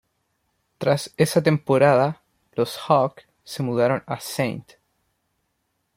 Tras 0.79 1.13
esa 1.17 1.43
temporada, 1.43 2.23
los 2.53 2.75
Hawks 2.87 3.27
se 3.43 3.61
mudaron 3.61 4.01
a 4.07 4.15
St. 4.15 4.79